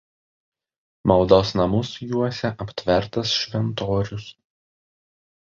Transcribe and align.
Maldos 1.11 1.51
namus 1.59 1.91
juosia 2.13 2.51
aptvertas 2.65 3.35
šventorius. 3.43 4.27